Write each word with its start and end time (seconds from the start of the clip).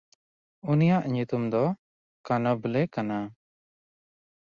ᱩᱱᱤᱭᱟᱜ 0.71 1.03
ᱧᱩᱛᱩᱢ 1.13 1.43
ᱫᱚ 1.51 1.63
ᱠᱟᱱᱚᱵᱞᱮ 2.25 2.81
ᱠᱟᱱᱟ᱾ 2.93 3.19